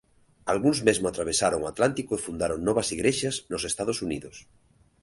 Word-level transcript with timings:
Algúns 0.51 0.79
mesmo 0.87 1.05
atravesaron 1.07 1.61
o 1.63 1.69
Atlántico 1.73 2.11
e 2.15 2.23
fundaron 2.25 2.59
novas 2.67 2.87
Igrexas 2.95 3.35
nos 3.51 3.63
Estados 3.71 3.97
Unidos. 4.07 4.35